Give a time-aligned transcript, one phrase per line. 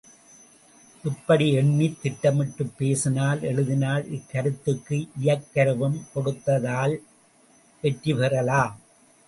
[1.03, 7.01] இப்படி எண்ணித் திட்டமிட்டுப் பேசினால், எழுதினால், இக்கருத்துக்கு இயக்கருவும் கொடுத்தால்
[7.81, 8.75] வெற்றி பெறலாம்.